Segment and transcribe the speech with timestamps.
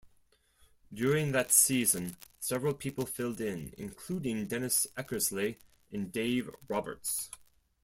[0.91, 5.57] During that season, several people filled in including Dennis Eckersley
[5.91, 7.29] and Dave Roberts.